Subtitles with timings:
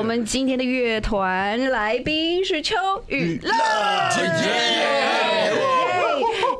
[0.00, 2.74] 我们今天的乐团来宾是秋
[3.08, 3.52] 雨乐。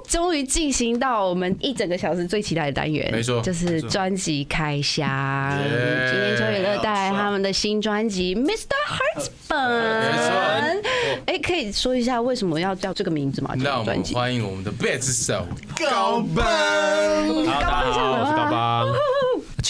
[0.07, 5.09] 终于进行到我们一整个小时最期待的单元，没错就是专辑开箱。
[5.57, 8.75] 今天秋雨乐带来他们的新专辑《Mr.
[8.87, 9.59] Hearts 本》。
[11.25, 13.55] 哎，可以说一下为什么要叫这个名字吗？
[13.57, 14.05] 这让我们。
[14.13, 15.47] 欢迎我们的贝斯手
[15.91, 16.45] 高本。
[16.45, 18.95] 好，大家好，我是高邦。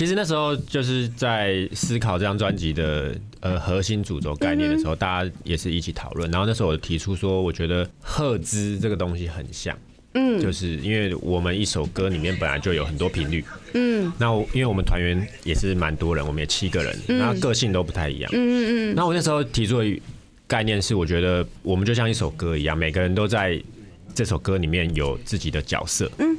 [0.01, 6.31] 其实那时候就是在思考这张专辑的呃核心主轴概念的时候，大家也是一起讨论。
[6.31, 9.77] 然后那时候我提出说，我觉得赫兹这个东西很像，
[10.15, 18.95] 嗯，就是因为我们一首歌里面本来就有很多频率，嗯，那我因为我们团员也是蛮多人，我们也七个人，然后个性都不太一样，嗯嗯嗯。
[18.95, 20.01] 那我那时候提出的
[20.47, 23.63] 概念是，我觉得我们就像一首歌一样，每个人都在
[24.15, 26.11] 这首歌里面有自己的角色。
[26.17, 26.39] 嗯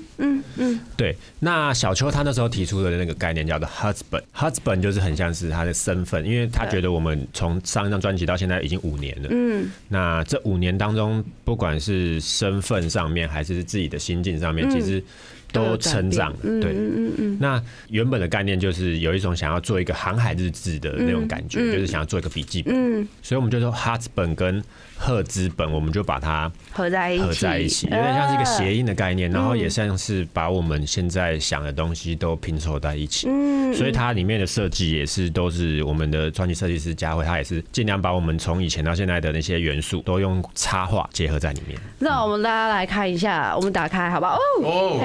[0.58, 1.16] 嗯嗯，对。
[1.40, 9.30] 那小秋他那时候提出的那个概念叫做 husband，husband 就是很像是他的身份，因为他觉得我们从上一张专辑到现在已经五年了。
[9.32, 9.70] 嗯。
[9.88, 15.04] 那这五年当中，不管是身份上面还是自己的心境上面，其实
[15.52, 16.34] 都成长。
[16.42, 16.72] 对。
[16.74, 22.74] 嗯嗯那原本的概念就是有一种想要做一个航海日志的那种感觉，就是想要做一个笔记本。
[22.76, 23.08] 嗯。
[23.22, 24.64] 所以我们就说 husband 跟
[24.98, 33.28] 赫兹本，我们就把它合在一起，合在一起，有点像是一个谐音的概念，然后也像是把我们现在想的东西都拼凑在一起。
[33.28, 41.80] 嗯，所以它里面的设计也是都是我们的专辑设计师佳慧，他也是尽量把我们从以前到现在的那些元素都用插画结合在里面。
[41.98, 44.38] 那我们大家来看一下，我们打开好不好？
[44.64, 45.00] 哦，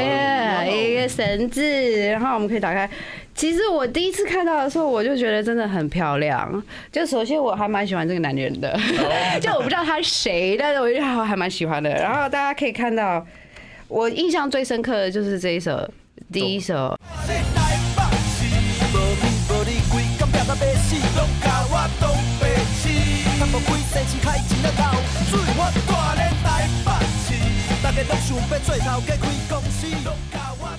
[0.67, 1.63] 一个绳子，
[2.11, 2.89] 然后我们可以打开。
[3.35, 6.63] 其实我第一次看到的时候，我就觉得真的很漂亮。
[6.91, 8.79] 就首先我还蛮喜欢这个男人的，
[9.41, 11.91] 就我不知道他是谁，但是我觉得还还蛮喜欢的。
[11.91, 13.27] 然后大家可以看到，
[13.89, 15.87] 我印象最深刻的就是这一首，
[16.33, 16.99] 第一首。
[24.69, 24.96] 无
[27.97, 29.17] 家拢想要做头家开
[29.49, 29.87] 公司，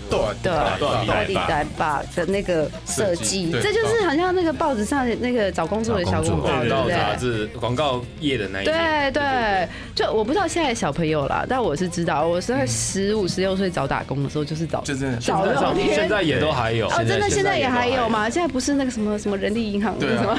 [0.10, 7.20] 对对，到底来吧的那个设计，这就是好像那个报纸上那个找工作的小广告，对不广告杂对？
[7.20, 16.88] 志广告页的那一对对，就我不知道现在的小朋友啦，但我是知道，我是在十五、十六岁找打工的时候，就是找就真的找那种天现在也都还有。
[16.88, 18.30] 哦，真的现在也还有吗？
[18.30, 20.32] 现在不是那个什么什么人力银行什么，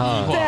[0.00, 0.38] 啊，对，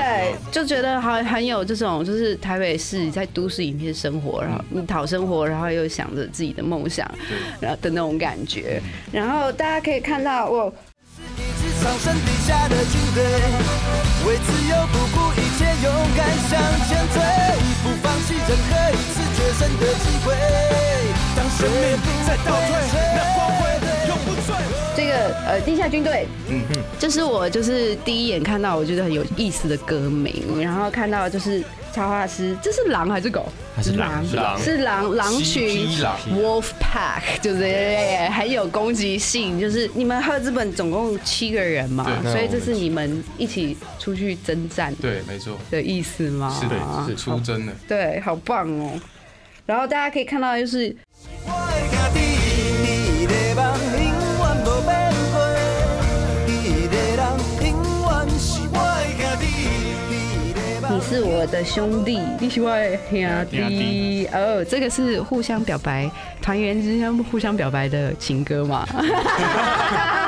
[0.51, 7.09] 就觉得很很有这种，就是台北市在都市里面生活，然后你讨生活，然后又想着自己的梦想，
[7.61, 8.81] 然后的那种感觉。
[9.13, 10.73] 然后大家可以看到，我
[11.17, 13.23] 一身地下的军队，
[14.27, 16.59] 为自由不顾一切，勇敢向
[16.89, 17.21] 前追，
[17.83, 20.35] 不放弃任何一次决胜的机会。
[21.37, 21.79] 当生命
[22.27, 22.73] 在倒退，
[25.47, 31.63] 呃地下军队，嗯嗯，这是我就是第一眼看到我觉得很有意思的歌名，然后看到就是
[31.93, 33.51] 插画师，这是狼还是狗？
[33.75, 35.89] 它是狼是狼是狼狼群
[36.35, 37.65] ，Wolf Pack，就是
[38.37, 39.59] 很有攻击性。
[39.59, 46.55] 就是你们赫兹本总共七个人嘛，所以这是你们一起出去征战对，没错，的意思吗？
[46.61, 47.73] 是的，是出征的。
[47.87, 49.01] 对，好棒哦。
[49.65, 50.95] 然后大家可以看到，就是
[61.39, 62.99] 我的兄弟，你是我的
[63.49, 64.29] 兄弟。
[64.33, 66.11] 哦，这个是互相表白，
[66.43, 68.85] 团员之间互相表白的情歌嘛？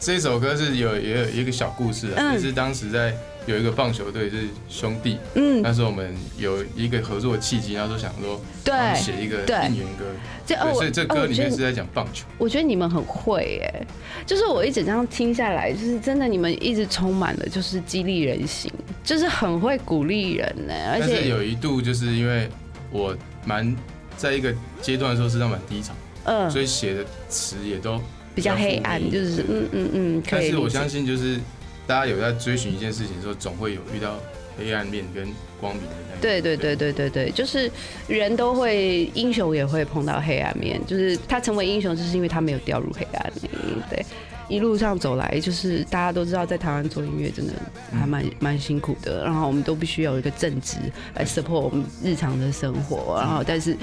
[0.00, 2.32] 这首歌是有也有一个小故事啊，嗯。
[2.32, 3.14] 也是当时在
[3.46, 9.56] 有一个棒球队是兄弟，嗯，那时候我们有一个合作的契机，然后就想说对帮写一个对。
[9.68, 10.04] 应援歌，
[10.46, 12.24] 对，所以这歌里面是在讲棒球。
[12.38, 13.86] 我觉得你们很会哎，
[14.24, 18.72] 就是我一整张听下来，就是真的你们一直充满了就是激励人心，
[19.04, 22.48] 就是很会鼓励人呢，而但是且有一度就是因为
[22.90, 23.14] 我
[23.44, 23.76] 蛮
[24.16, 25.92] 在一个阶段的时候是让蛮低潮，
[26.24, 26.50] 嗯。
[26.50, 28.00] 所以写的词也都
[28.40, 30.48] 比较黑暗，就是嗯嗯嗯，可以。
[30.48, 31.38] 但是我相信就是
[31.86, 34.18] 大家有在追寻一件事情的时候，总会有遇到
[34.56, 35.28] 黑暗面跟
[35.60, 36.20] 光明的那一面。
[36.22, 37.70] 对对对对对对，就是
[38.08, 43.50] 人都会，英雄也会碰到黑暗面，就是他成为英雄，就是因为他没有掉入黑暗里。
[43.90, 44.02] 对，
[44.48, 47.52] 一路上走来，就是大家都知道，在台湾做音乐真的
[47.92, 50.76] 还蛮蛮辛苦的，然后我们都必须有一个正职
[51.14, 53.76] 来 support 我们日常的生活，然后但是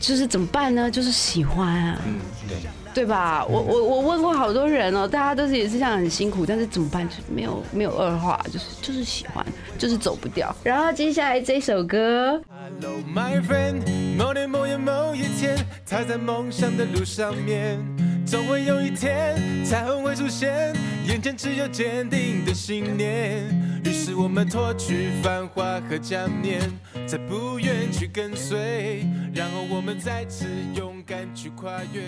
[0.00, 0.90] 就是怎么办呢？
[0.90, 2.00] 就是喜欢啊。
[2.06, 2.18] 嗯，
[2.48, 2.56] 对。
[2.94, 3.44] 对吧？
[3.46, 7.08] 我我我问过好多人哦，大家都是也是这样很辛苦，但是怎么办？
[7.08, 9.46] 就是没有没有二话，就是就是喜欢，
[9.76, 10.52] 就是走不掉。
[10.64, 13.82] 然后接下来这首歌，Hello my friend，
[14.16, 15.56] 某年某月某一天，
[15.86, 17.78] 他在梦想的路上面，
[18.26, 20.74] 总会有一天彩虹会出现，
[21.06, 23.44] 眼前只有坚定的信念。
[23.84, 26.60] 于是我们脱去繁华和假面，
[27.08, 29.02] 再不愿去跟随，
[29.34, 30.46] 然后我们再次
[30.76, 32.02] 勇敢去跨越，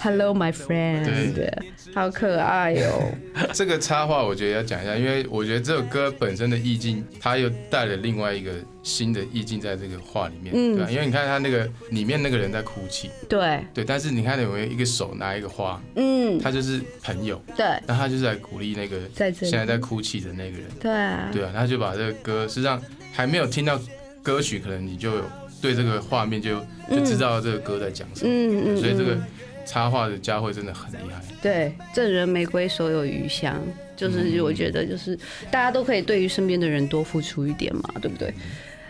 [0.00, 1.52] Hello my friend，对。
[1.94, 3.12] 好可爱哦。
[3.52, 8.52] 这个插画我觉得要讲一下，因为我觉得这首歌本身的意境，它又带了另外一个
[8.82, 10.90] 新的意境在这个画里面，嗯对吧？
[10.90, 18.98] 因为你看他那个里面那个人在哭泣，对，对，但是你看有没有一个手拿一个花，嗯，他就是朋友，对那他就是来鼓励那个
[19.34, 22.80] 现在在哭泣的那个人，对啊，对啊，他就把这个歌，实际上
[23.12, 23.78] 还没有听到
[24.22, 25.24] 歌曲，可能你就有
[25.62, 26.60] 对这个画面就
[26.90, 29.22] 就知道这个歌在讲什么，嗯嗯，所以这个嗯
[29.64, 31.22] 插画的佳慧真的很厉害。
[31.40, 33.62] 对赠人玫瑰，手有余香，
[33.96, 35.16] 就是我觉得就是
[35.52, 38.34] 大家都可以对于身边的人多付出一点嘛，对不对？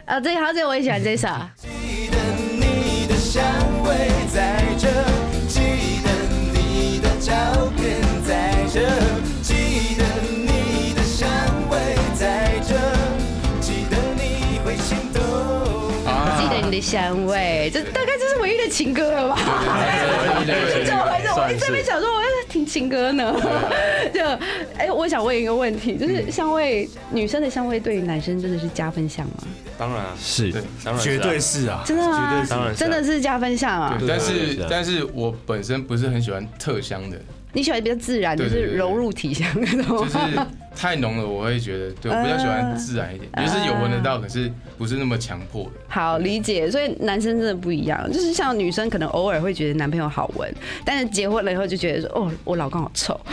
[0.07, 1.29] 啊，这好，这我也喜欢这首。
[16.73, 19.37] 的香味，这大概就是唯一的情歌了吧？
[20.47, 21.29] 怎么回事？
[21.37, 23.35] 我一直在那边想说，我要 听情歌呢。
[24.13, 24.25] 就，
[24.79, 29.45] 哎，我想问一个问题，就是香味，女生的香味对于男生真的是加分项吗？
[29.79, 32.45] 当然啊，是对当然绝对是啊，真的吗？
[32.49, 33.97] 当然是啊真的是加分项啊！
[33.99, 37.21] 对，但是但是我本身不是很喜欢特香的，
[37.53, 40.07] 你喜欢比较自然，就是融入体香那种就。
[40.07, 40.19] 是
[40.75, 45.73] 太浓了，我会觉得，对，我比较喜欢自然一点，嗯 就是有闻得到，可是不是那么强迫的。
[45.87, 50.51] 好理解，所以男生真的不一样，就是像女生可能偶尔会觉得男朋友好闻，
[50.83, 53.21] 但是结婚了以后就觉得说，哦，我老公好臭，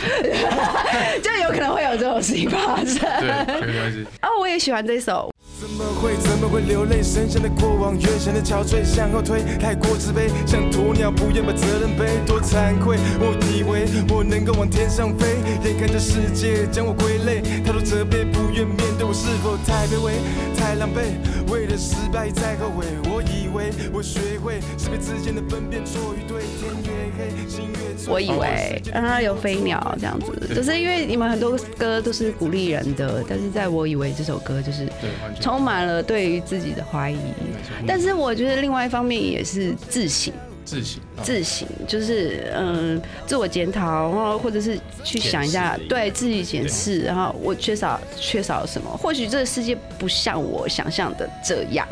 [1.22, 2.98] 就有可能会有这种事情发生。
[2.98, 4.04] 对，绝对是。
[4.20, 5.39] 哦，我也喜欢这首，怎
[5.80, 7.02] 么会怎么会流泪？
[7.02, 12.98] 深陷的过往，越显得憔悴，向后退，太过自卑，像鸵鸟不愿把责任背，多惭愧。
[13.18, 20.12] 我以为我能够往天上飞，眼看着世界将我归类，太多责备，不愿面对我是否太卑微，
[20.54, 21.16] 太狼狈，
[21.50, 22.84] 为了失败一再后悔。
[23.10, 28.12] 我以为我学会是非之间的分辨错与对，天越黑，心越脆。
[28.12, 34.86] 我以为让它有飞鸟这样子，就是因为你们很多歌都是鼓励人的，但是在我以为这首歌就是
[35.40, 37.16] 充满了对于自己的怀疑，
[37.86, 40.32] 但是我觉得另外一方面也是自省。
[40.64, 41.00] 自省。
[41.16, 48.88] 哦自省，就是嗯，自我检讨，然后或者是去想一下对自己检视，然后我缺少缺少什么？
[48.96, 51.86] 或许这个世界不像我想象的这样，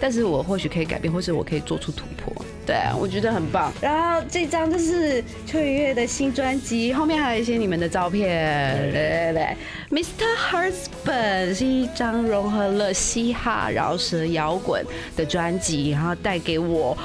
[0.00, 2.32] 但是我或许可以改变，或者我可以做出突破。
[2.66, 3.72] 对啊，我觉得很棒。
[3.80, 8.76] 然后这张就是秋雨月的新专辑，后面还有一些你们的照片。
[8.90, 10.26] 对对对，Mr.
[10.50, 14.84] Husband 是一张融合了嘻哈、饶舌、摇滚
[15.16, 16.96] 的专辑，然后带给我。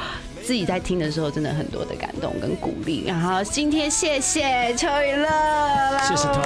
[0.44, 3.04] 自己在听的时候，真的很多的感动跟鼓励。
[3.06, 5.30] 然后今天谢谢秋雨乐，
[6.02, 6.42] 谢谢同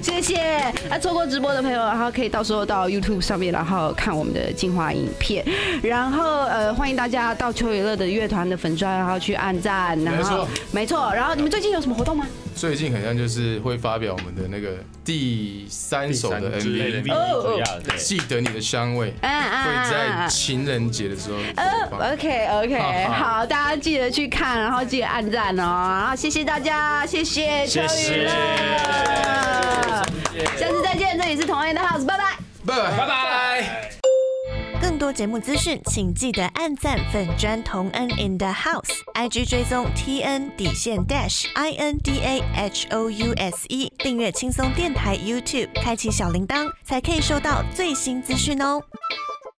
[0.20, 0.60] 谢。
[0.88, 5.44] 那错过直播的朋友，然后可以到时候到 YouTube 上面，然后看我们的精华影片。
[5.82, 9.98] 然后呃，欢迎大家到秋娱乐的乐团的粉专，然后去按赞。
[10.04, 11.12] 然后没错没错。
[11.14, 12.26] 然后你们最近有什么活动吗？
[12.54, 21.38] 最近好像就是会发表我们的那个第三首的第三支 MV，MV 哦主要对记得你的香味，啊啊会在情人节的时候
[21.88, 22.12] 播放。
[22.12, 25.62] OK OK，好，大家记得去看，然后记得按赞哦。
[25.62, 30.04] 然后谢谢大家，谢谢邱谢谢娱乐，
[30.58, 32.38] 下次再见，这里是同恩的 House，拜拜。
[32.66, 33.90] 拜拜拜拜。
[34.80, 43.32] 更多节目资讯，请记得按赞粉砖同恩 in the house，IG 追踪 T N 底线 dash I N D A H O U
[43.34, 48.82] S E，订阅轻松电台 YouTube，开启小铃铛，才可以收到最新资讯哦。